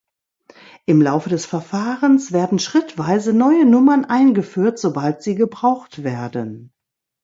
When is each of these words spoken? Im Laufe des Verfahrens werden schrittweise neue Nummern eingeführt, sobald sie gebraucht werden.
Im 0.87 0.99
Laufe 0.99 1.29
des 1.29 1.45
Verfahrens 1.45 2.31
werden 2.31 2.57
schrittweise 2.57 3.33
neue 3.33 3.67
Nummern 3.67 4.03
eingeführt, 4.03 4.79
sobald 4.79 5.21
sie 5.21 5.35
gebraucht 5.35 6.03
werden. 6.03 6.73